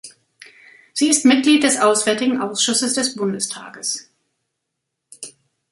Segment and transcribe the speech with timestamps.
[0.93, 4.09] Sie ist Mitglied des Auswärtigen Ausschusses des Bundestages.